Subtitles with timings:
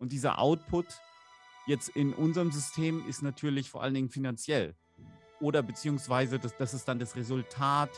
[0.00, 0.86] Und dieser Output
[1.66, 4.74] jetzt in unserem System ist natürlich vor allen Dingen finanziell.
[5.40, 7.90] Oder beziehungsweise das, das ist dann das Resultat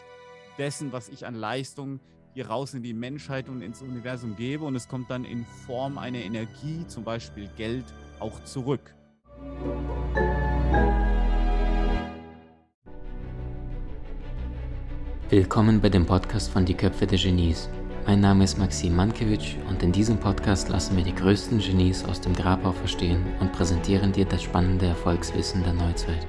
[0.58, 2.00] dessen, was ich an Leistung
[2.34, 4.64] hier raus in die Menschheit und ins Universum gebe.
[4.64, 7.84] Und es kommt dann in Form einer Energie, zum Beispiel Geld,
[8.18, 8.92] auch zurück.
[15.30, 17.68] Willkommen bei dem Podcast von Die Köpfe der Genies.
[18.04, 22.20] Mein Name ist Maxim Mankewitsch und in diesem Podcast lassen wir die größten Genies aus
[22.20, 26.26] dem Grabau verstehen und präsentieren dir das spannende Erfolgswissen der Neuzeit.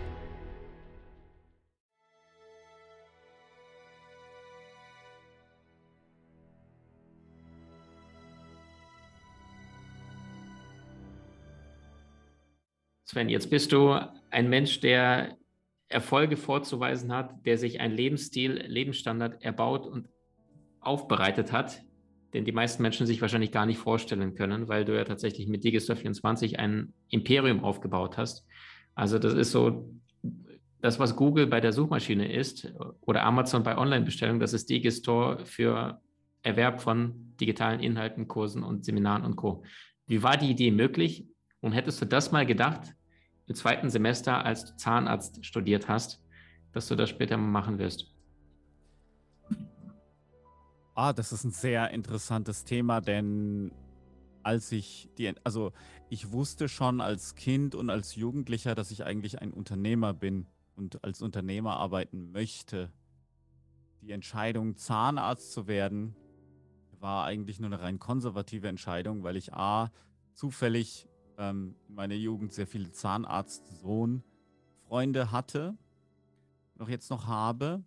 [13.06, 15.38] Sven, jetzt bist du ein Mensch, der
[15.88, 20.08] Erfolge vorzuweisen hat, der sich einen Lebensstil, Lebensstandard erbaut und
[20.86, 21.84] aufbereitet hat,
[22.34, 25.64] den die meisten Menschen sich wahrscheinlich gar nicht vorstellen können, weil du ja tatsächlich mit
[25.64, 28.46] Digistore 24 ein Imperium aufgebaut hast.
[28.96, 29.90] Also das ist so
[30.82, 36.02] das, was Google bei der Suchmaschine ist oder Amazon bei Online-Bestellungen, das ist Digistore für
[36.42, 39.64] Erwerb von digitalen Inhalten, Kursen und Seminaren und Co.
[40.08, 41.26] Wie war die Idee möglich?
[41.62, 42.94] Und hättest du das mal gedacht,
[43.48, 46.22] im zweiten Semester, als du Zahnarzt studiert hast,
[46.74, 48.13] dass du das später mal machen wirst?
[50.96, 53.72] Ah, das ist ein sehr interessantes Thema, denn
[54.44, 55.72] als ich die, also
[56.10, 61.04] ich wusste schon als Kind und als Jugendlicher, dass ich eigentlich ein Unternehmer bin und
[61.04, 62.92] als Unternehmer arbeiten möchte.
[64.02, 66.16] Die Entscheidung, Zahnarzt zu werden,
[67.00, 69.92] war eigentlich nur eine rein konservative Entscheidung, weil ich A,
[70.34, 75.76] zufällig ähm, in meiner Jugend sehr viele Zahnarzt-Sohn-Freunde hatte,
[76.76, 77.84] noch jetzt noch habe.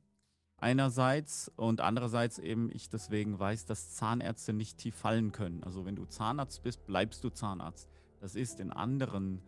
[0.59, 5.63] Einerseits und andererseits eben ich deswegen weiß, dass Zahnärzte nicht tief fallen können.
[5.63, 7.91] Also wenn du Zahnarzt bist, bleibst du Zahnarzt.
[8.21, 9.43] Das ist in anderen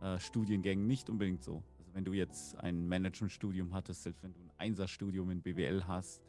[0.00, 1.62] äh, Studiengängen nicht unbedingt so.
[1.78, 6.22] Also wenn du jetzt ein Managementstudium hattest, selbst wenn du ein Einserstudium in BWL hast,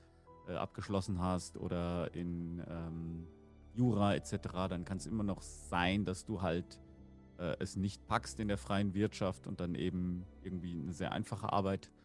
[0.49, 3.27] äh, abgeschlossen hast oder in ähm,
[3.73, 4.37] Jura etc.,
[4.69, 6.81] dann kann es immer noch sein, dass du halt
[7.37, 11.53] äh, es nicht packst in der freien Wirtschaft und dann eben irgendwie eine sehr einfache
[11.53, 12.04] Arbeit äh,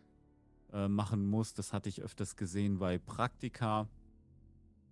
[0.89, 1.55] machen muss.
[1.55, 3.89] Das hatte ich öfters gesehen bei Praktika.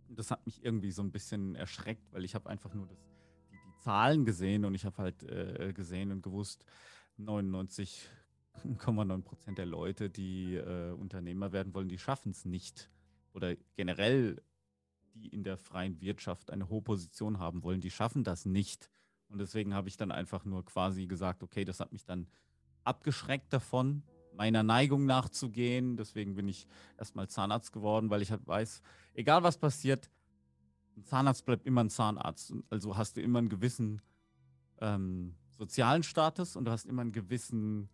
[0.08, 2.98] Das hat mich irgendwie so ein bisschen erschreckt, weil ich habe einfach nur das,
[3.50, 6.64] die, die, Zahlen gesehen und ich habe halt äh, gesehen und gewusst,
[7.18, 12.90] 99,9 Prozent der Leute, die äh, Unternehmer werden wollen, die schaffen es nicht.
[13.34, 14.42] Oder generell,
[15.14, 18.90] die in der freien Wirtschaft eine hohe Position haben wollen, die schaffen das nicht.
[19.28, 22.26] Und deswegen habe ich dann einfach nur quasi gesagt, okay, das hat mich dann
[22.84, 24.02] abgeschreckt davon,
[24.38, 25.96] meiner Neigung nachzugehen.
[25.96, 26.66] Deswegen bin ich
[26.96, 28.80] erstmal Zahnarzt geworden, weil ich halt weiß,
[29.14, 30.08] egal was passiert,
[30.96, 32.54] ein Zahnarzt bleibt immer ein Zahnarzt.
[32.70, 34.00] Also hast du immer einen gewissen
[34.80, 37.88] ähm, sozialen Status und du hast immer einen gewissen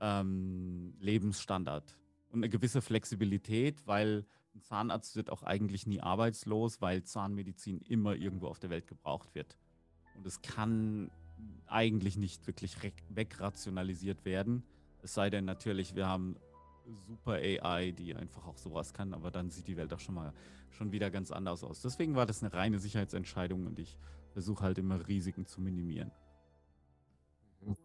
[0.00, 1.96] ähm, Lebensstandard
[2.30, 4.26] und eine gewisse Flexibilität, weil
[4.56, 9.34] ein Zahnarzt wird auch eigentlich nie arbeitslos, weil Zahnmedizin immer irgendwo auf der Welt gebraucht
[9.36, 9.56] wird.
[10.16, 11.12] Und es kann
[11.66, 12.76] eigentlich nicht wirklich
[13.08, 14.64] wegrationalisiert werden.
[15.06, 16.34] Es sei denn natürlich, wir haben
[17.06, 20.32] super AI, die einfach auch sowas kann, aber dann sieht die Welt auch schon mal
[20.70, 21.80] schon wieder ganz anders aus.
[21.80, 23.96] Deswegen war das eine reine Sicherheitsentscheidung und ich
[24.32, 26.10] versuche halt immer Risiken zu minimieren.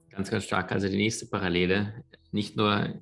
[0.10, 0.72] Ganz, ganz stark.
[0.72, 3.00] Also die nächste Parallele, nicht nur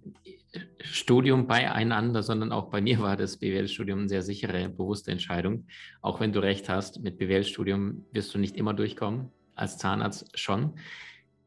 [0.81, 5.65] Studium beieinander, sondern auch bei mir war das BWL-Studium eine sehr sichere, bewusste Entscheidung.
[6.01, 10.77] Auch wenn du recht hast, mit BWL-Studium wirst du nicht immer durchkommen, als Zahnarzt schon.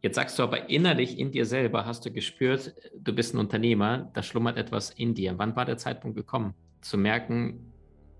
[0.02, 4.10] Jetzt sagst du aber innerlich in dir selber, hast du gespürt, du bist ein Unternehmer,
[4.14, 5.38] da schlummert etwas in dir.
[5.38, 7.72] Wann war der Zeitpunkt gekommen, zu merken,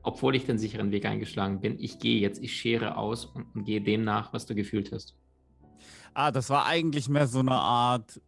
[0.05, 3.65] obwohl ich den sicheren Weg eingeschlagen bin, ich gehe jetzt, ich schere aus und, und
[3.65, 5.17] gehe dem nach, was du gefühlt hast?
[6.15, 8.21] Ah, das war eigentlich mehr so eine Art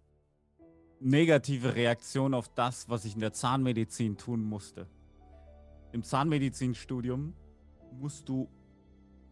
[0.98, 4.88] negative Reaktion auf das, was ich in der Zahnmedizin tun musste.
[5.92, 7.34] Im Zahnmedizinstudium
[8.00, 8.48] musst du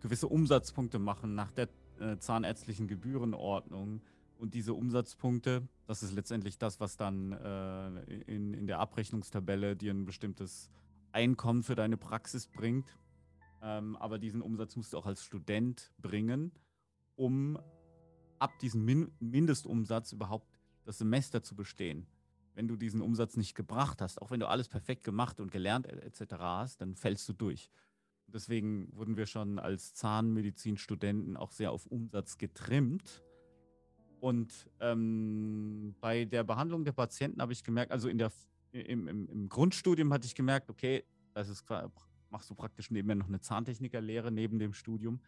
[0.01, 1.69] gewisse Umsatzpunkte machen nach der
[1.99, 4.01] äh, zahnärztlichen Gebührenordnung.
[4.43, 9.95] Und diese Umsatzpunkte, das ist letztendlich das, was dann äh, in, in der Abrechnungstabelle dir
[9.95, 10.69] ein bestimmtes
[11.13, 12.99] Einkommen für deine Praxis bringt.
[13.63, 16.51] Ähm, aber diesen Umsatz musst du auch als Student bringen,
[17.15, 17.57] um
[18.41, 22.09] ab diesem Min Mindestumsatz überhaupt das Semester zu bestehen.
[22.57, 25.87] Wenn du diesen Umsatz nicht gebracht hast, auch wenn du alles perfekt gemacht und gelernt
[25.87, 26.35] etc.
[26.41, 27.71] hast, dann fällst du durch.
[28.27, 33.23] Deswegen wurden wir schon als Zahnmedizinstudenten auch sehr auf Umsatz getrimmt.
[34.23, 38.31] Und ähm, bei der Behandlung der Patienten habe ich gemerkt, also in der,
[38.71, 41.05] im, im, im Grundstudium hatte ich gemerkt, okay,
[41.35, 41.65] das ist
[42.31, 45.21] machst du praktisch nebenher noch eine Zahntechnikerlehre neben dem Studium.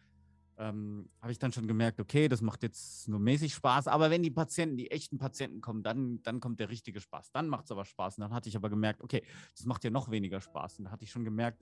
[0.57, 4.23] ähm, habe ich dann schon gemerkt, okay, das macht jetzt nur mäßig Spaß, aber wenn
[4.23, 7.33] die Patienten, die echten Patienten kommen, dann, dann kommt der richtige Spaß.
[7.33, 8.17] Dann macht es aber Spaß.
[8.17, 9.23] Und dann hatte ich aber gemerkt, okay,
[9.57, 10.79] das macht ja noch weniger Spaß.
[10.79, 11.61] Und da hatte ich schon gemerkt,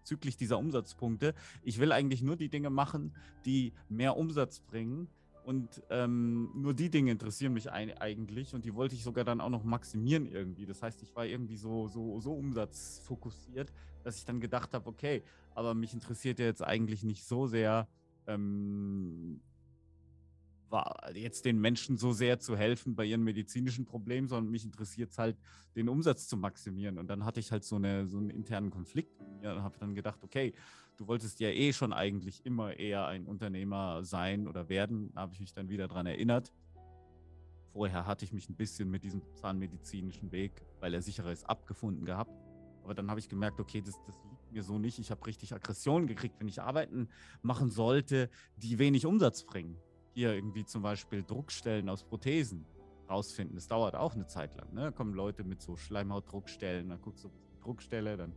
[0.00, 3.14] bezüglich dieser Umsatzpunkte, ich will eigentlich nur die Dinge machen,
[3.46, 5.08] die mehr Umsatz bringen.
[5.44, 9.40] Und ähm, nur die Dinge interessieren mich ein, eigentlich und die wollte ich sogar dann
[9.40, 10.66] auch noch maximieren irgendwie.
[10.66, 13.72] Das heißt, ich war irgendwie so, so, so umsatzfokussiert,
[14.04, 15.22] dass ich dann gedacht habe, okay,
[15.54, 17.88] aber mich interessiert ja jetzt eigentlich nicht so sehr,
[18.26, 19.40] ähm,
[21.14, 25.18] jetzt den Menschen so sehr zu helfen bei ihren medizinischen Problemen, sondern mich interessiert es
[25.18, 25.36] halt,
[25.76, 26.98] den Umsatz zu maximieren.
[26.98, 30.22] Und dann hatte ich halt so, eine, so einen internen Konflikt und habe dann gedacht,
[30.22, 30.52] okay,
[30.96, 35.12] du wolltest ja eh schon eigentlich immer eher ein Unternehmer sein oder werden.
[35.14, 36.52] Da habe ich mich dann wieder daran erinnert.
[37.72, 42.04] Vorher hatte ich mich ein bisschen mit diesem zahnmedizinischen Weg, weil er sicherer ist, abgefunden
[42.04, 42.32] gehabt.
[42.84, 44.98] Aber dann habe ich gemerkt, okay, das, das liegt mir so nicht.
[44.98, 47.08] Ich habe richtig Aggressionen gekriegt, wenn ich Arbeiten
[47.40, 49.76] machen sollte, die wenig Umsatz bringen.
[50.14, 52.66] Hier irgendwie zum Beispiel Druckstellen aus Prothesen
[53.08, 53.56] rausfinden.
[53.56, 54.72] Das dauert auch eine Zeit lang.
[54.72, 54.82] Ne?
[54.82, 58.32] Da kommen Leute mit so Schleimhautdruckstellen, dann guckst du auf die Druckstelle, dann,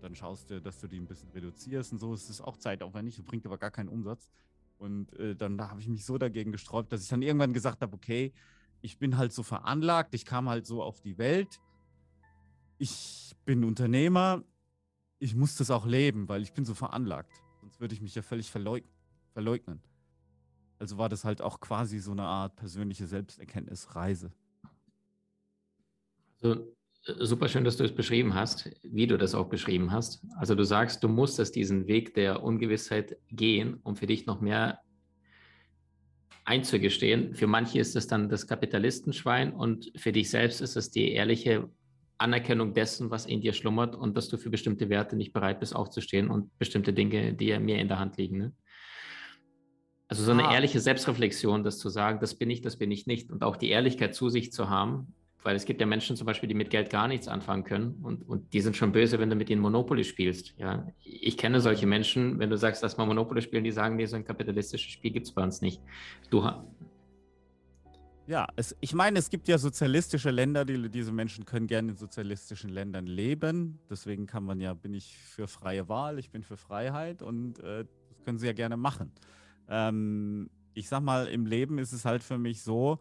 [0.00, 2.12] dann schaust du, dass du die ein bisschen reduzierst und so.
[2.12, 4.30] Es ist auch zeitaufwendig, bringt aber gar keinen Umsatz.
[4.78, 7.82] Und äh, dann da habe ich mich so dagegen gesträubt, dass ich dann irgendwann gesagt
[7.82, 8.32] habe, okay,
[8.80, 11.60] ich bin halt so veranlagt, ich kam halt so auf die Welt
[12.78, 14.44] ich bin Unternehmer,
[15.18, 17.32] ich muss das auch leben, weil ich bin so veranlagt.
[17.60, 19.82] Sonst würde ich mich ja völlig verleugnen.
[20.78, 24.32] Also war das halt auch quasi so eine Art persönliche Selbsterkenntnisreise.
[26.40, 26.72] Also
[27.18, 30.24] super schön, dass du es beschrieben hast, wie du das auch beschrieben hast.
[30.36, 34.80] Also du sagst, du musstest diesen Weg der Ungewissheit gehen, um für dich noch mehr
[36.44, 37.34] einzugestehen.
[37.34, 41.68] Für manche ist es dann das Kapitalistenschwein und für dich selbst ist es die ehrliche
[42.16, 45.74] Anerkennung dessen, was in dir schlummert und dass du für bestimmte Werte nicht bereit bist
[45.74, 48.38] aufzustehen und bestimmte Dinge, die ja mehr in der Hand liegen.
[48.38, 48.52] Ne?
[50.08, 50.54] Also so eine ah.
[50.54, 53.30] ehrliche Selbstreflexion, das zu sagen, das bin ich, das bin ich nicht.
[53.30, 55.12] Und auch die Ehrlichkeit zu sich zu haben,
[55.42, 58.26] weil es gibt ja Menschen zum Beispiel, die mit Geld gar nichts anfangen können und,
[58.26, 60.54] und die sind schon böse, wenn du mit ihnen Monopoly spielst.
[60.58, 64.08] Ja, ich kenne solche Menschen, wenn du sagst, lass mal Monopoly spielen, die sagen dir,
[64.08, 65.80] so ein kapitalistisches Spiel gibt es bei uns nicht.
[66.30, 66.42] Du,
[68.28, 71.96] ja, es, ich meine, es gibt ja sozialistische Länder, die, diese Menschen können gerne in
[71.96, 73.78] sozialistischen Ländern leben.
[73.88, 77.86] Deswegen kann man ja, bin ich für freie Wahl, ich bin für Freiheit und äh,
[78.10, 79.12] das können sie ja gerne machen.
[79.68, 82.98] Ähm, ich sag mal, im Leben ist es halt für mich so,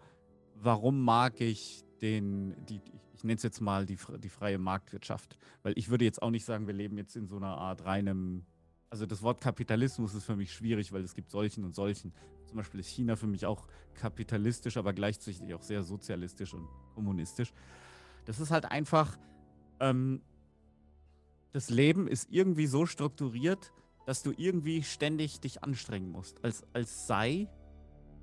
[0.56, 2.82] warum mag ich den, die,
[3.14, 5.38] ich nenne es jetzt mal die, die freie Marktwirtschaft.
[5.64, 8.46] Weil ich würde jetzt auch nicht sagen, wir leben jetzt in so einer Art reinem,
[8.90, 12.14] also das Wort Kapitalismus ist für mich schwierig, weil es gibt solchen und solchen.
[12.46, 17.54] Zum Beispiel ist China für mich auch kapitalistisch, aber gleichzeitig auch sehr sozialistisch und kommunistisch.
[18.26, 19.18] Das ist halt einfach,
[19.80, 20.22] ähm,
[21.52, 23.72] das Leben ist irgendwie so strukturiert,
[24.08, 26.42] dass du irgendwie ständig dich anstrengen musst.
[26.42, 27.50] Als, als sei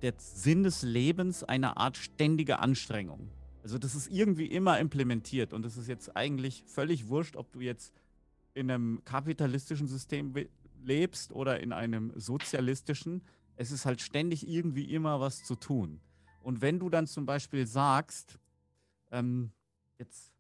[0.01, 3.31] der Sinn des Lebens eine Art ständige Anstrengung.
[3.63, 7.61] Also das ist irgendwie immer implementiert und es ist jetzt eigentlich völlig wurscht, ob du
[7.61, 7.93] jetzt
[8.55, 10.35] in einem kapitalistischen System
[10.83, 13.21] lebst oder in einem sozialistischen
[13.57, 16.01] es ist halt ständig irgendwie immer was zu tun.
[16.41, 18.39] Und wenn du dann zum Beispiel sagst,
[19.11, 19.53] ähm,
[19.99, 20.33] jetzt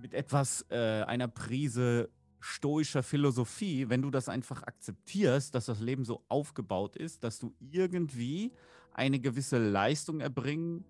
[0.00, 6.04] mit etwas äh, einer Prise stoischer Philosophie, wenn du das einfach akzeptierst, dass das Leben
[6.04, 8.52] so aufgebaut ist, dass du irgendwie
[8.92, 10.84] eine gewisse Leistung erbringen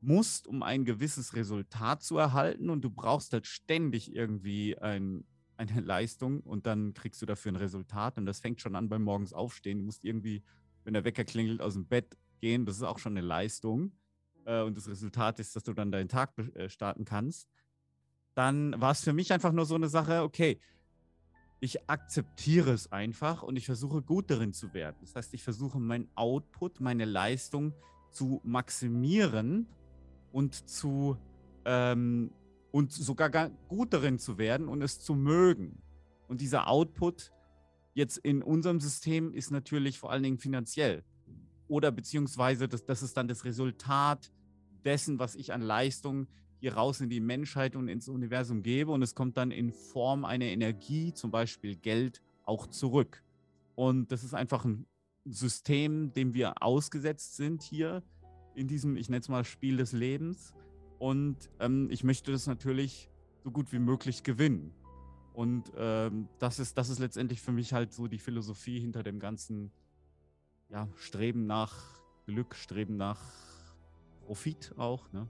[0.00, 5.24] musst, um ein gewisses Resultat zu erhalten und du brauchst halt ständig irgendwie ein
[5.58, 8.16] eine Leistung und dann kriegst du dafür ein Resultat.
[8.16, 9.78] Und das fängt schon an beim Morgens aufstehen.
[9.78, 10.42] Du musst irgendwie,
[10.84, 12.64] wenn der Wecker klingelt, aus dem Bett gehen.
[12.64, 13.92] Das ist auch schon eine Leistung.
[14.44, 17.48] Äh, und das Resultat ist, dass du dann deinen Tag äh, starten kannst.
[18.38, 20.60] Dann war es für mich einfach nur so eine Sache, okay,
[21.58, 24.94] ich akzeptiere es einfach und ich versuche gut darin zu werden.
[25.00, 27.74] Das heißt, ich versuche meinen Output, meine Leistung
[28.12, 29.66] zu maximieren
[30.30, 31.16] und zu
[31.64, 32.30] ähm,
[32.70, 35.82] und sogar gut darin zu werden und es zu mögen.
[36.28, 37.32] Und dieser Output
[37.94, 41.02] jetzt in unserem System ist natürlich vor allen Dingen finanziell.
[41.66, 44.30] Oder beziehungsweise das, das ist dann das Resultat
[44.84, 46.28] dessen, was ich an Leistung
[46.60, 48.90] hier raus in die Menschheit und ins Universum gebe.
[48.92, 53.22] Und es kommt dann in Form einer Energie, zum Beispiel Geld, auch zurück.
[53.74, 54.86] Und das ist einfach ein
[55.24, 58.02] System, dem wir ausgesetzt sind hier
[58.54, 60.54] in diesem, ich nenne es mal, Spiel des Lebens.
[60.98, 63.08] Und ähm, ich möchte das natürlich
[63.44, 64.72] so gut wie möglich gewinnen.
[65.32, 69.20] Und ähm, das, ist, das ist letztendlich für mich halt so die Philosophie hinter dem
[69.20, 69.70] ganzen
[70.68, 73.20] ja, Streben nach Glück, Streben nach
[74.26, 75.12] Profit auch.
[75.12, 75.28] Ne?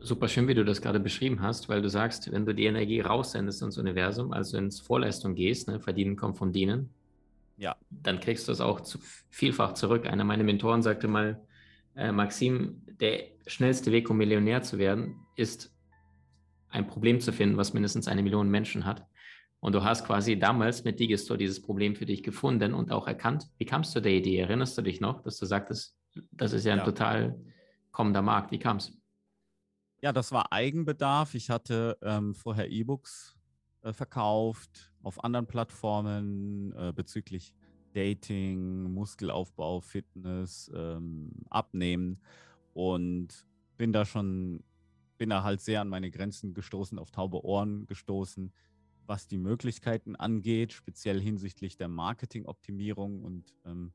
[0.00, 3.00] Super schön, wie du das gerade beschrieben hast, weil du sagst, wenn du die Energie
[3.00, 6.90] raussendest ins Universum, also ins Vorleistung gehst, ne, verdienen kommt vom Dienen,
[7.56, 7.76] ja.
[7.90, 8.98] dann kriegst du es auch zu,
[9.28, 10.06] vielfach zurück.
[10.06, 11.40] Einer meiner Mentoren sagte mal,
[11.94, 15.72] äh, Maxim, der schnellste Weg, um Millionär zu werden, ist
[16.68, 19.06] ein Problem zu finden, was mindestens eine Million Menschen hat.
[19.60, 23.48] Und du hast quasi damals mit Digistore dieses Problem für dich gefunden und auch erkannt.
[23.58, 24.38] Wie kamst du der Idee?
[24.38, 25.96] Erinnerst du dich noch, dass du sagtest,
[26.30, 26.84] das ist ja ein ja.
[26.84, 27.40] total
[27.90, 28.52] kommender Markt?
[28.52, 28.92] Wie kam es?
[30.06, 31.34] Ja, das war Eigenbedarf.
[31.34, 33.36] Ich hatte ähm, vorher E-Books
[33.82, 37.52] äh, verkauft auf anderen Plattformen äh, bezüglich
[37.92, 42.20] Dating, Muskelaufbau, Fitness, ähm, Abnehmen
[42.72, 43.44] und
[43.78, 44.62] bin da schon,
[45.18, 48.52] bin da halt sehr an meine Grenzen gestoßen, auf taube Ohren gestoßen,
[49.06, 53.92] was die Möglichkeiten angeht, speziell hinsichtlich der Marketingoptimierung und ähm,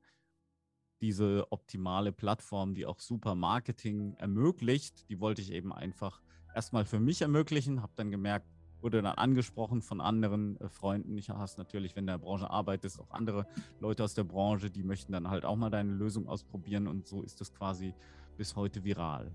[1.01, 6.22] diese optimale Plattform, die auch super Marketing ermöglicht, die wollte ich eben einfach
[6.53, 8.48] erstmal für mich ermöglichen, habe dann gemerkt,
[8.81, 11.17] wurde dann angesprochen von anderen äh, Freunden.
[11.17, 13.48] Ich hast natürlich, wenn du in der Branche arbeitest, auch andere
[13.79, 17.22] Leute aus der Branche, die möchten dann halt auch mal deine Lösung ausprobieren und so
[17.24, 17.93] ist das quasi
[18.38, 19.31] bis heute viral.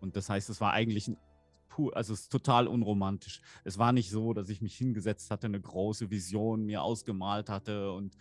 [0.00, 1.16] Und das heißt, es war eigentlich ein
[1.92, 3.40] also es ist total unromantisch.
[3.64, 7.90] Es war nicht so, dass ich mich hingesetzt hatte, eine große Vision mir ausgemalt hatte
[7.90, 8.16] und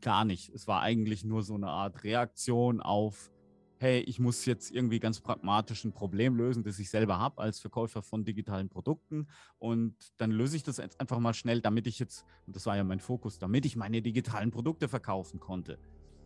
[0.00, 0.50] gar nicht.
[0.50, 3.30] Es war eigentlich nur so eine Art Reaktion auf,
[3.78, 7.60] hey, ich muss jetzt irgendwie ganz pragmatisch ein Problem lösen, das ich selber habe als
[7.60, 9.26] Verkäufer von digitalen Produkten.
[9.58, 12.76] Und dann löse ich das jetzt einfach mal schnell, damit ich jetzt, und das war
[12.76, 15.78] ja mein Fokus, damit ich meine digitalen Produkte verkaufen konnte.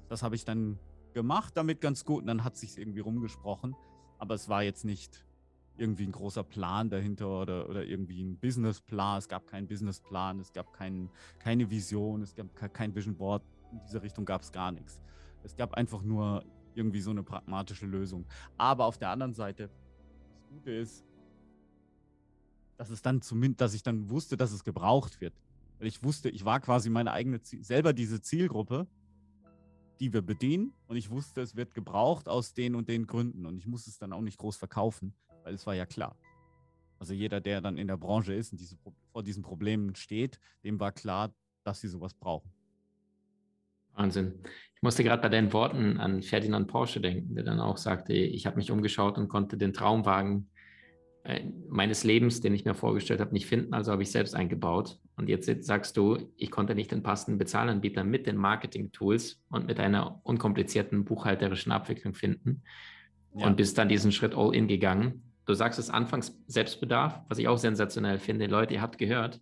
[0.08, 0.80] Das habe ich dann
[1.12, 2.22] gemacht, damit ganz gut.
[2.22, 3.76] Und dann hat sich irgendwie rumgesprochen.
[4.18, 5.24] Aber es war jetzt nicht
[5.76, 9.18] irgendwie ein großer Plan dahinter oder, oder irgendwie ein Businessplan.
[9.18, 13.42] Es gab keinen Businessplan, es gab kein, keine Vision, es gab kein Vision Board
[13.74, 15.00] in dieser Richtung gab es gar nichts.
[15.42, 18.26] Es gab einfach nur irgendwie so eine pragmatische Lösung.
[18.56, 19.70] Aber auf der anderen Seite,
[20.34, 21.04] das Gute ist,
[22.76, 25.34] dass es dann zumindest, dass ich dann wusste, dass es gebraucht wird.
[25.78, 28.86] Weil ich wusste, ich war quasi meine eigene, selber diese Zielgruppe,
[30.00, 30.72] die wir bedienen.
[30.86, 33.46] Und ich wusste, es wird gebraucht aus den und den Gründen.
[33.46, 35.14] Und ich musste es dann auch nicht groß verkaufen,
[35.44, 36.16] weil es war ja klar.
[36.98, 38.76] Also jeder, der dann in der Branche ist und diese,
[39.12, 42.50] vor diesen Problemen steht, dem war klar, dass sie sowas brauchen.
[43.94, 44.34] Wahnsinn.
[44.76, 48.46] Ich musste gerade bei deinen Worten an Ferdinand Porsche denken, der dann auch sagte, ich
[48.46, 50.50] habe mich umgeschaut und konnte den Traumwagen
[51.24, 54.98] äh, meines Lebens, den ich mir vorgestellt habe, nicht finden, also habe ich selbst eingebaut.
[55.16, 59.80] Und jetzt sagst du, ich konnte nicht den passenden Bezahlanbieter mit den Marketing-Tools und mit
[59.80, 62.62] einer unkomplizierten buchhalterischen Abwicklung finden
[63.34, 63.46] ja.
[63.46, 65.22] und bist dann diesen Schritt all in gegangen.
[65.46, 68.46] Du sagst es anfangs Selbstbedarf, was ich auch sensationell finde.
[68.46, 69.40] Leute, ihr habt gehört,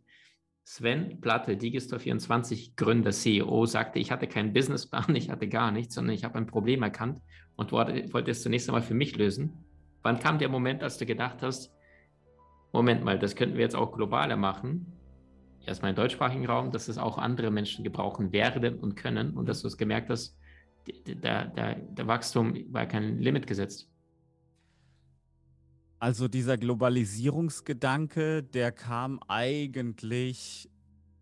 [0.65, 6.15] Sven Platte, Digistore24 Gründer, CEO, sagte, ich hatte keinen Businessplan, ich hatte gar nichts, sondern
[6.15, 7.21] ich habe ein Problem erkannt
[7.57, 9.53] und wollte es zunächst einmal für mich lösen.
[10.03, 11.73] Wann kam der Moment, als du gedacht hast,
[12.73, 14.87] Moment mal, das könnten wir jetzt auch globaler machen,
[15.67, 19.63] erstmal im deutschsprachigen Raum, dass es auch andere Menschen gebrauchen werden und können und dass
[19.63, 20.39] du es gemerkt hast,
[21.07, 23.92] der, der, der Wachstum war kein Limit gesetzt?
[26.03, 30.69] Also dieser Globalisierungsgedanke, der kam eigentlich,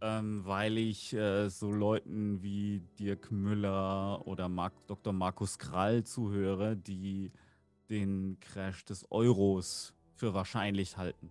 [0.00, 5.12] ähm, weil ich äh, so Leuten wie Dirk Müller oder Mark, Dr.
[5.12, 7.30] Markus Krall zuhöre, die
[7.90, 11.28] den Crash des Euros für wahrscheinlich halten.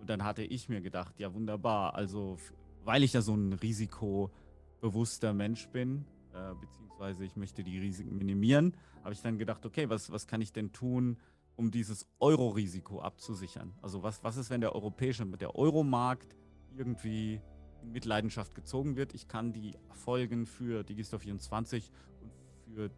[0.00, 2.38] Und dann hatte ich mir gedacht, ja wunderbar, also
[2.82, 8.74] weil ich ja so ein risikobewusster Mensch bin, äh, beziehungsweise ich möchte die Risiken minimieren,
[9.04, 11.18] habe ich dann gedacht, okay, was, was kann ich denn tun,
[11.56, 13.74] um dieses Euro-Risiko abzusichern.
[13.82, 16.36] Also was, was ist, wenn der europäische, der Euromarkt
[16.76, 17.40] irgendwie
[17.82, 19.14] in Mitleidenschaft gezogen wird?
[19.14, 22.32] Ich kann die Folgen für Digistore24 und
[22.64, 22.90] für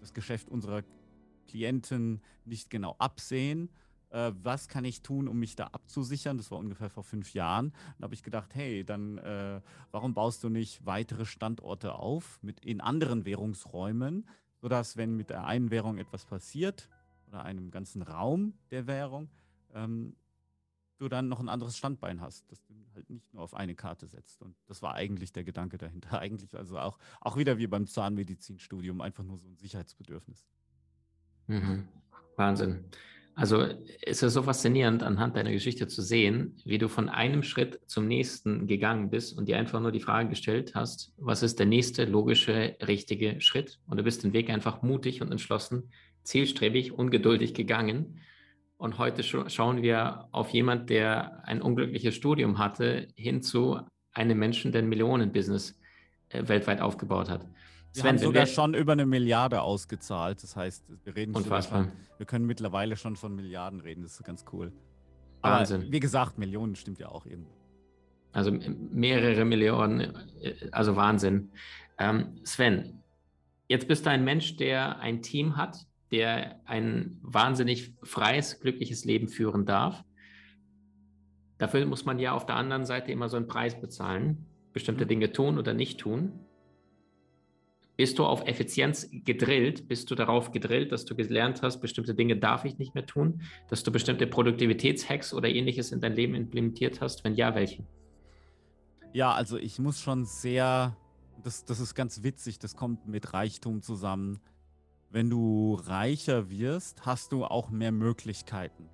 [0.00, 0.82] das Geschäft unserer
[1.46, 3.70] Klienten nicht genau absehen.
[4.10, 6.36] Äh, was kann ich tun, um mich da abzusichern?
[6.36, 7.72] Das war ungefähr vor fünf Jahren.
[7.98, 9.60] Da habe ich gedacht, hey, dann äh,
[9.92, 14.28] warum baust du nicht weitere Standorte auf mit in anderen Währungsräumen,
[14.60, 16.88] sodass, wenn mit der einen Währung etwas passiert,
[17.30, 19.30] oder einem ganzen Raum der Währung,
[19.72, 20.16] ähm,
[20.98, 24.06] du dann noch ein anderes Standbein hast, dass du halt nicht nur auf eine Karte
[24.06, 24.42] setzt.
[24.42, 26.18] Und das war eigentlich der Gedanke dahinter.
[26.20, 30.46] Eigentlich also auch, auch wieder wie beim Zahnmedizinstudium, einfach nur so ein Sicherheitsbedürfnis.
[31.46, 31.88] Mhm.
[32.36, 32.84] Wahnsinn.
[33.34, 33.64] Also
[34.02, 38.06] es ist so faszinierend, anhand deiner Geschichte zu sehen, wie du von einem Schritt zum
[38.06, 42.04] nächsten gegangen bist und dir einfach nur die Frage gestellt hast, was ist der nächste
[42.04, 43.78] logische, richtige Schritt?
[43.86, 45.90] Und du bist den Weg einfach mutig und entschlossen
[46.22, 48.20] zielstrebig, ungeduldig gegangen.
[48.76, 53.80] Und heute schauen wir auf jemand, der ein unglückliches Studium hatte, hin zu
[54.12, 55.78] einem Menschen, der ein Millionenbusiness
[56.30, 57.46] äh, weltweit aufgebaut hat.
[57.92, 60.42] Wir haben sogar schon über eine Milliarde ausgezahlt.
[60.42, 61.84] Das heißt, wir reden Unfassbar.
[61.84, 64.02] Von, wir können mittlerweile schon von Milliarden reden.
[64.02, 64.72] Das ist ganz cool.
[65.42, 65.90] Aber Wahnsinn.
[65.90, 67.50] wie gesagt, Millionen stimmt ja auch irgendwo.
[68.32, 70.00] Also mehrere Millionen,
[70.40, 71.50] äh, also Wahnsinn.
[71.98, 73.02] Ähm, Sven,
[73.68, 79.28] jetzt bist du ein Mensch, der ein Team hat, der ein wahnsinnig freies, glückliches Leben
[79.28, 80.04] führen darf.
[81.58, 85.08] Dafür muss man ja auf der anderen Seite immer so einen Preis bezahlen, bestimmte mhm.
[85.08, 86.32] Dinge tun oder nicht tun.
[87.96, 89.86] Bist du auf Effizienz gedrillt?
[89.86, 93.42] Bist du darauf gedrillt, dass du gelernt hast, bestimmte Dinge darf ich nicht mehr tun?
[93.68, 97.24] Dass du bestimmte Produktivitätshacks oder ähnliches in dein Leben implementiert hast?
[97.24, 97.84] Wenn ja, welche?
[99.12, 100.96] Ja, also ich muss schon sehr,
[101.44, 104.40] das, das ist ganz witzig, das kommt mit Reichtum zusammen.
[105.10, 108.88] Wenn du reicher wirst, hast du auch mehr Möglichkeiten.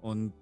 [0.00, 0.32] Und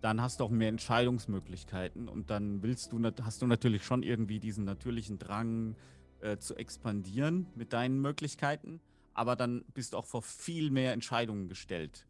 [0.00, 4.38] dann hast du auch mehr Entscheidungsmöglichkeiten und dann willst du, hast du natürlich schon irgendwie
[4.38, 5.76] diesen natürlichen Drang
[6.20, 8.80] äh, zu expandieren mit deinen Möglichkeiten,
[9.14, 12.06] aber dann bist du auch vor viel mehr Entscheidungen gestellt.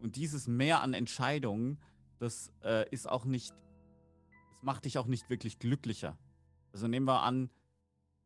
[0.00, 1.78] Und dieses Mehr an Entscheidungen,
[2.18, 3.54] das äh, ist auch nicht,
[4.50, 6.18] das macht dich auch nicht wirklich glücklicher.
[6.72, 7.48] Also nehmen wir an,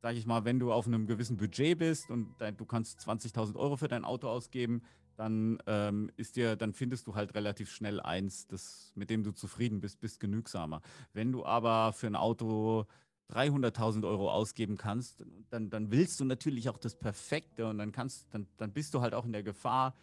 [0.02, 3.54] sag ich mal, wenn du auf einem gewissen Budget bist und dein, du kannst 20.000
[3.54, 4.82] Euro für dein Auto ausgeben,
[5.16, 9.30] dann ähm, ist dir, dann findest du halt relativ schnell eins, das, mit dem du
[9.30, 10.82] zufrieden bist, bist genügsamer.
[11.12, 12.86] Wenn du aber für ein Auto
[13.30, 18.26] 300.000 Euro ausgeben kannst, dann, dann willst du natürlich auch das Perfekte und dann kannst,
[18.34, 19.94] dann, dann bist du halt auch in der Gefahr,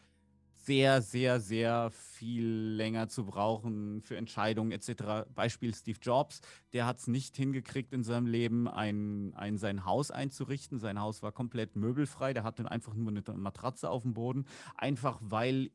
[0.62, 5.30] sehr, sehr, sehr viel länger zu brauchen für Entscheidungen etc.
[5.34, 6.42] Beispiel Steve Jobs,
[6.74, 10.80] der hat es nicht hingekriegt in seinem Leben, ein, ein, sein Haus einzurichten.
[10.80, 15.18] Sein Haus war komplett möbelfrei, der hatte einfach nur eine Matratze auf dem Boden, einfach
[15.22, 15.72] weil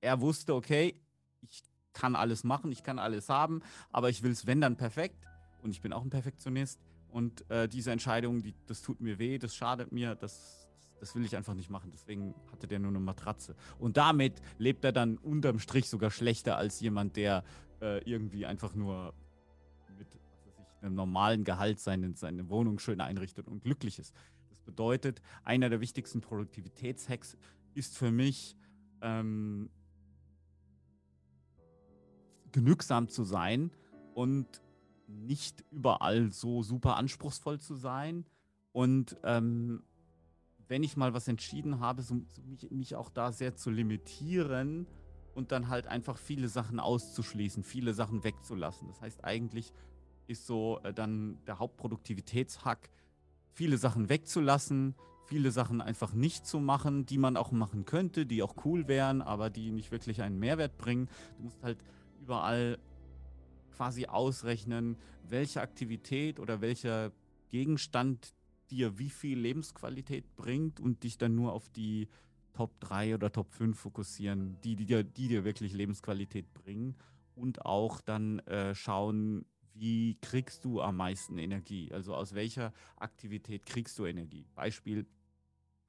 [0.00, 1.00] er wusste, okay,
[1.40, 5.26] ich kann alles machen, ich kann alles haben, aber ich will es, wenn dann perfekt.
[5.62, 6.80] Und ich bin auch ein Perfektionist.
[7.08, 10.61] Und äh, diese Entscheidung, die, das tut mir weh, das schadet mir, das
[11.02, 11.90] das will ich einfach nicht machen.
[11.92, 13.56] Deswegen hatte der nur eine Matratze.
[13.80, 17.42] Und damit lebt er dann unterm Strich sogar schlechter als jemand, der
[17.80, 19.12] äh, irgendwie einfach nur
[19.98, 24.14] mit ich, einem normalen Gehalt seine, seine Wohnung schön einrichtet und glücklich ist.
[24.50, 27.36] Das bedeutet, einer der wichtigsten Produktivitätshacks
[27.74, 28.56] ist für mich,
[29.00, 29.70] ähm,
[32.52, 33.72] genügsam zu sein
[34.14, 34.46] und
[35.08, 38.24] nicht überall so super anspruchsvoll zu sein
[38.70, 39.82] und ähm,
[40.72, 44.86] wenn ich mal was entschieden habe, so, so mich, mich, auch da sehr zu limitieren
[45.34, 48.88] und dann halt einfach viele Sachen auszuschließen, viele Sachen wegzulassen.
[48.88, 49.70] Das heißt, eigentlich
[50.28, 52.88] ist so äh, dann der Hauptproduktivitätshack,
[53.52, 54.94] viele Sachen wegzulassen,
[55.26, 59.20] viele Sachen einfach nicht zu machen, die man auch machen könnte, die auch cool wären,
[59.20, 61.10] aber die nicht wirklich einen Mehrwert bringen.
[61.36, 61.84] Du musst halt
[62.22, 62.78] überall
[63.76, 64.96] quasi ausrechnen,
[65.28, 67.12] welche Aktivität oder welcher
[67.50, 68.32] Gegenstand
[68.72, 72.08] dir wie viel Lebensqualität bringt und dich dann nur auf die
[72.54, 76.96] Top 3 oder Top 5 fokussieren, die, die, dir, die dir wirklich Lebensqualität bringen
[77.34, 81.90] und auch dann äh, schauen, wie kriegst du am meisten Energie?
[81.92, 84.46] Also aus welcher Aktivität kriegst du Energie?
[84.54, 85.06] Beispiel,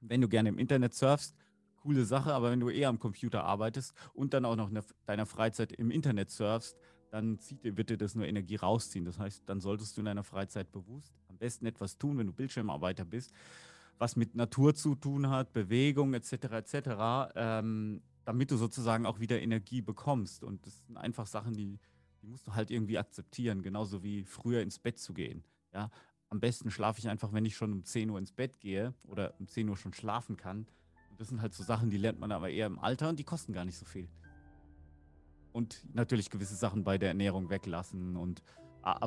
[0.00, 1.34] wenn du gerne im Internet surfst,
[1.76, 5.26] coole Sache, aber wenn du eher am Computer arbeitest und dann auch noch in deiner
[5.26, 6.78] Freizeit im Internet surfst,
[7.10, 9.04] dann zieht dir, dir das nur Energie rausziehen.
[9.04, 11.14] Das heißt, dann solltest du in deiner Freizeit bewusst
[11.44, 13.30] besten etwas tun, wenn du Bildschirmarbeiter bist,
[13.98, 16.32] was mit Natur zu tun hat, Bewegung etc.
[16.32, 20.42] etc., ähm, damit du sozusagen auch wieder Energie bekommst.
[20.42, 21.78] Und das sind einfach Sachen, die,
[22.22, 25.44] die musst du halt irgendwie akzeptieren, genauso wie früher ins Bett zu gehen.
[25.74, 25.90] Ja?
[26.30, 29.34] Am besten schlafe ich einfach, wenn ich schon um 10 Uhr ins Bett gehe oder
[29.38, 30.66] um 10 Uhr schon schlafen kann.
[31.10, 33.24] Und das sind halt so Sachen, die lernt man aber eher im Alter und die
[33.24, 34.08] kosten gar nicht so viel
[35.54, 38.42] und natürlich gewisse Sachen bei der Ernährung weglassen und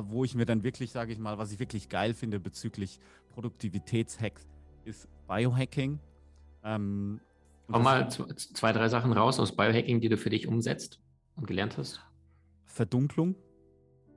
[0.02, 2.98] wo ich mir dann wirklich, sage ich mal, was ich wirklich geil finde bezüglich
[3.30, 4.48] Produktivitätshacks,
[4.84, 6.00] ist Biohacking.
[6.64, 7.20] Ähm,
[7.68, 11.00] mal zwei, drei Sachen raus aus Biohacking, die du für dich umsetzt
[11.36, 12.04] und gelernt hast.
[12.64, 13.36] Verdunklung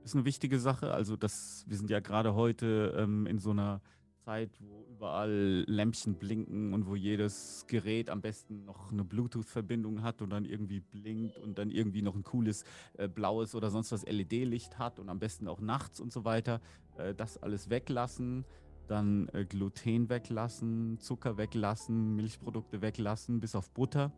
[0.04, 0.92] ist eine wichtige Sache.
[0.92, 3.80] Also das, wir sind ja gerade heute ähm, in so einer
[4.24, 10.22] Zeit, wo überall Lämpchen blinken und wo jedes Gerät am besten noch eine Bluetooth-Verbindung hat
[10.22, 12.64] und dann irgendwie blinkt und dann irgendwie noch ein cooles
[12.98, 16.60] äh, blaues oder sonst was LED-Licht hat und am besten auch nachts und so weiter.
[16.98, 18.44] Äh, das alles weglassen,
[18.86, 24.12] dann äh, Gluten weglassen, Zucker weglassen, Milchprodukte weglassen, bis auf Butter.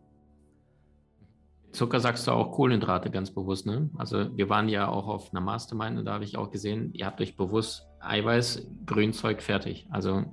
[1.73, 3.90] Zucker sagst du auch Kohlenhydrate ganz bewusst, ne?
[3.97, 7.07] Also wir waren ja auch auf einer Mastermind und da habe ich auch gesehen, ihr
[7.07, 9.87] habt euch bewusst Eiweiß, Grünzeug fertig.
[9.90, 10.25] Also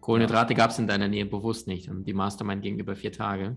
[0.00, 3.56] Kohlenhydrate gab es in deiner Nähe bewusst nicht und die Mastermind ging über vier Tage.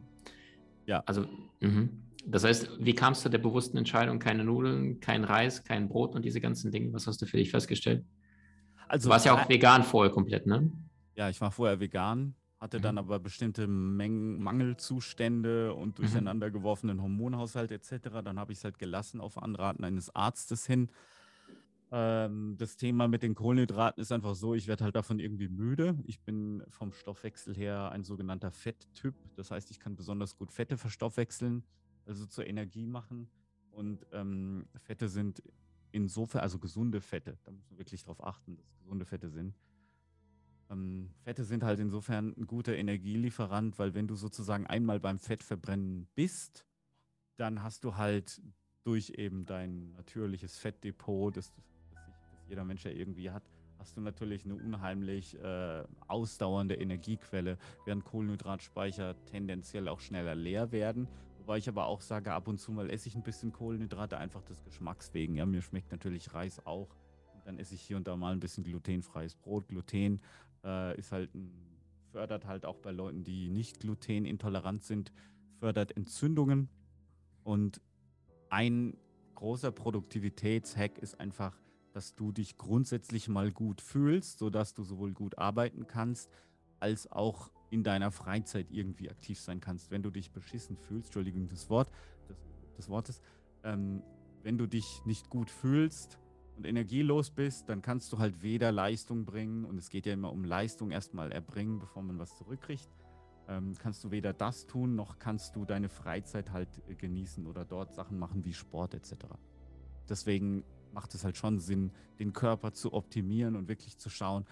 [0.86, 1.02] Ja.
[1.06, 1.26] Also,
[1.62, 1.90] mh.
[2.26, 6.24] das heißt, wie kamst du der bewussten Entscheidung, keine Nudeln, kein Reis, kein Brot und
[6.24, 6.94] diese ganzen Dinge?
[6.94, 8.06] Was hast du für dich festgestellt?
[8.88, 10.72] Also, du warst ja auch vegan vorher komplett, ne?
[11.16, 13.00] Ja, ich war vorher vegan hatte dann mhm.
[13.00, 16.04] aber bestimmte Mengen Mangelzustände und mhm.
[16.04, 18.10] durcheinander geworfenen Hormonhaushalt etc.
[18.24, 20.90] Dann habe ich es halt gelassen auf Anraten eines Arztes hin.
[21.98, 25.98] Ähm, das Thema mit den Kohlenhydraten ist einfach so, ich werde halt davon irgendwie müde.
[26.04, 29.16] Ich bin vom Stoffwechsel her ein sogenannter Fetttyp.
[29.38, 31.64] Das heißt, ich kann besonders gut Fette verstoffwechseln,
[32.06, 33.30] also zur Energie machen.
[33.72, 35.42] Und ähm, Fette sind
[35.94, 39.56] insofern, also gesunde Fette, da muss man wirklich darauf achten, dass gesunde Fette sind.
[40.70, 46.10] Ähm, Fette sind halt insofern ein guter Energielieferant, weil wenn du sozusagen einmal beim Fettverbrennen
[46.14, 46.66] bist,
[47.38, 48.42] dann hast du halt
[48.84, 51.54] durch eben dein natürliches Fettdepot, das,
[52.48, 53.44] jeder Mensch ja irgendwie hat,
[53.78, 61.08] hast du natürlich eine unheimlich äh, ausdauernde Energiequelle, während Kohlenhydratspeicher tendenziell auch schneller leer werden.
[61.40, 64.42] Wobei ich aber auch sage, ab und zu mal esse ich ein bisschen Kohlenhydrate, einfach
[64.44, 65.36] des Geschmacks wegen.
[65.36, 66.96] Ja, mir schmeckt natürlich Reis auch.
[67.36, 69.68] Und dann esse ich hier und da mal ein bisschen glutenfreies Brot.
[69.68, 70.22] Gluten
[70.64, 71.52] äh, ist halt ein,
[72.12, 75.12] fördert halt auch bei Leuten, die nicht glutenintolerant sind,
[75.60, 76.70] fördert Entzündungen.
[77.44, 77.82] Und
[78.50, 78.98] ein
[79.36, 81.56] großer Produktivitätshack ist einfach,
[81.96, 86.30] dass du dich grundsätzlich mal gut fühlst, sodass du sowohl gut arbeiten kannst,
[86.82, 89.92] als auch in deiner Freizeit irgendwie aktiv sein kannst.
[89.92, 91.90] Wenn du dich beschissen fühlst, Entschuldigung das Wort,
[92.28, 92.36] des,
[92.78, 93.22] des Wortes,
[93.64, 94.04] ähm,
[94.44, 96.20] wenn du dich nicht gut fühlst,
[96.58, 100.32] und energielos bist, dann kannst du halt weder Leistung bringen, und es geht ja immer
[100.32, 102.90] um Leistung erstmal erbringen, bevor man was zurückkriegt,
[103.48, 107.64] ähm, kannst du weder das tun, noch kannst du deine Freizeit halt äh, genießen oder
[107.64, 109.14] dort Sachen machen wie Sport etc.
[110.10, 110.64] Deswegen
[110.96, 114.46] macht es halt schon Sinn, den Körper zu optimieren und wirklich zu schauen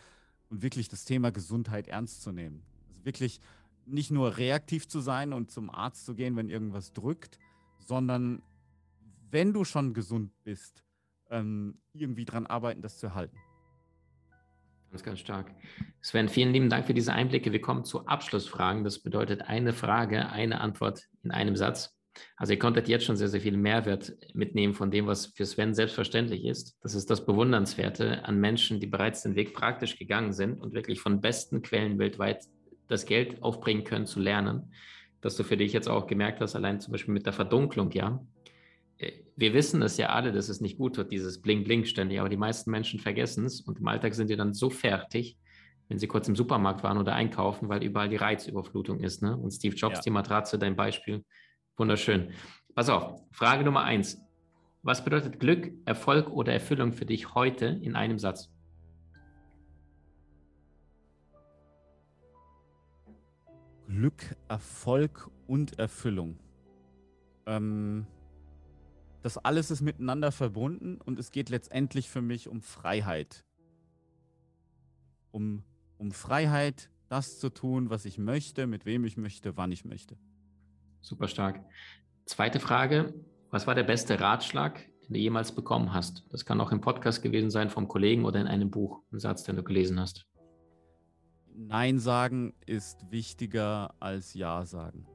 [0.49, 2.61] und wirklich das Thema Gesundheit ernst zu nehmen.
[2.89, 3.39] Also wirklich
[3.85, 7.39] nicht nur reaktiv zu sein und zum Arzt zu gehen, wenn irgendwas drückt,
[7.79, 8.43] sondern
[9.31, 10.83] wenn du schon gesund bist,
[11.29, 13.37] ähm, irgendwie dran arbeiten, das zu erhalten.
[14.91, 15.55] Ganz, ganz stark.
[16.01, 17.51] Sven, vielen lieben Dank für diese Einblicke.
[17.51, 18.83] Wir kommen zu Abschlussfragen.
[18.83, 21.97] Das bedeutet eine Frage, eine Antwort in einem Satz.
[22.37, 25.73] Also ihr konntet jetzt schon sehr, sehr viel Mehrwert mitnehmen von dem, was für Sven
[25.73, 26.77] selbstverständlich ist.
[26.81, 30.99] Das ist das Bewundernswerte an Menschen, die bereits den Weg praktisch gegangen sind und wirklich
[30.99, 32.45] von besten Quellen weltweit
[32.87, 34.73] das Geld aufbringen können zu lernen.
[35.21, 38.19] Dass du für dich jetzt auch gemerkt hast, allein zum Beispiel mit der Verdunklung, ja,
[39.35, 42.37] wir wissen es ja alle, dass es nicht gut wird, dieses Bling-Bling ständig, aber die
[42.37, 45.37] meisten Menschen vergessen es und im Alltag sind die dann so fertig,
[45.89, 49.21] wenn sie kurz im Supermarkt waren oder einkaufen, weil überall die Reizüberflutung ist.
[49.21, 49.35] Ne?
[49.35, 50.01] Und Steve Jobs, ja.
[50.01, 51.23] die Matratze, dein Beispiel,
[51.77, 52.31] wunderschön.
[52.75, 54.19] Pass auf, Frage Nummer eins.
[54.81, 58.51] Was bedeutet Glück, Erfolg oder Erfüllung für dich heute in einem Satz?
[63.87, 66.39] Glück, Erfolg und Erfüllung.
[67.45, 68.07] Ähm,
[69.21, 73.45] das alles ist miteinander verbunden und es geht letztendlich für mich um Freiheit.
[75.31, 75.63] Um,
[75.97, 80.17] um Freiheit, das zu tun, was ich möchte, mit wem ich möchte, wann ich möchte.
[81.03, 81.59] Super stark.
[82.25, 83.13] Zweite Frage.
[83.51, 86.25] Was war der beste Ratschlag, den du jemals bekommen hast?
[86.31, 89.43] Das kann auch im Podcast gewesen sein vom Kollegen oder in einem Buch, ein Satz,
[89.43, 90.25] den du gelesen hast.
[91.53, 95.05] Nein sagen ist wichtiger als Ja sagen.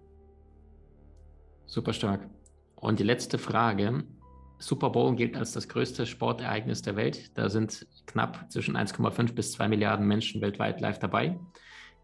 [1.64, 2.28] Super stark.
[2.76, 4.04] Und die letzte Frage.
[4.58, 7.36] Super Bowl gilt als das größte Sportereignis der Welt.
[7.38, 11.38] Da sind knapp zwischen 1,5 bis 2 Milliarden Menschen weltweit live dabei.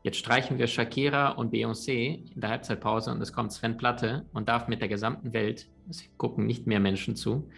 [0.04, 4.50] Jetzt streichen wir Shakira und Beyoncé in der Halbzeitpause und es kommt Sven Platte und
[4.50, 7.48] darf mit der gesamten Welt, es gucken nicht mehr Menschen zu,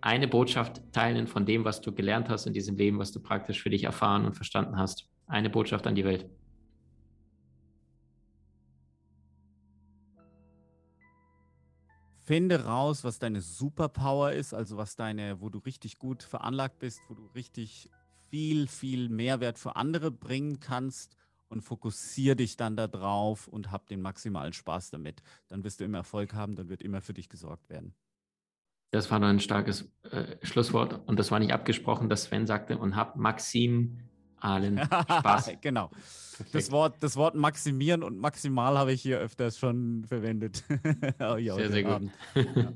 [0.00, 3.62] eine Botschaft teilen von dem, was du gelernt hast in diesem Leben, was du praktisch
[3.62, 5.06] für dich erfahren und verstanden hast.
[5.26, 6.30] Eine Botschaft an die Welt.
[12.22, 17.00] Finde raus, was deine Superpower ist, also was deine, wo du richtig gut veranlagt bist,
[17.08, 17.90] wo du richtig
[18.30, 24.00] viel, viel Mehrwert für andere bringen kannst und fokussiere dich dann darauf und hab den
[24.02, 25.22] maximalen Spaß damit.
[25.48, 27.94] Dann wirst du immer Erfolg haben, dann wird immer für dich gesorgt werden.
[28.92, 32.78] Das war noch ein starkes äh, Schlusswort und das war nicht abgesprochen, dass Sven sagte
[32.78, 33.98] und hab Maxim
[34.38, 34.78] allen
[35.18, 35.52] Spaß.
[35.60, 35.90] genau.
[36.52, 40.62] Das Wort, das Wort maximieren und maximal habe ich hier öfters schon verwendet.
[41.20, 42.10] oh, ja, sehr, sehr gut.
[42.34, 42.72] Ja.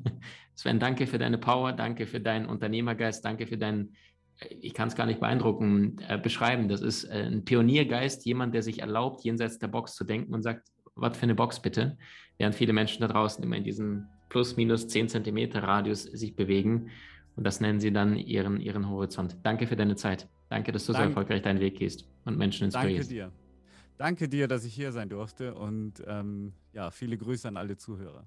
[0.55, 3.95] Sven, danke für deine Power, danke für deinen Unternehmergeist, danke für deinen,
[4.49, 6.69] ich kann es gar nicht beeindrucken, äh, beschreiben.
[6.69, 10.43] Das ist äh, ein Pioniergeist, jemand, der sich erlaubt, jenseits der Box zu denken und
[10.43, 11.97] sagt, was für eine Box bitte?
[12.39, 16.91] Während viele Menschen da draußen immer in diesem plus minus 10 Zentimeter Radius sich bewegen.
[17.37, 19.37] Und das nennen sie dann ihren, ihren Horizont.
[19.43, 20.29] Danke für deine Zeit.
[20.49, 23.11] Danke, dass du Dank, so erfolgreich deinen Weg gehst und Menschen inspirierst.
[23.11, 23.33] Danke dir.
[23.99, 28.27] Danke dir, dass ich hier sein durfte und ähm, ja, viele Grüße an alle Zuhörer.